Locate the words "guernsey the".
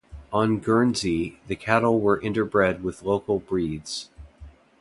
0.57-1.55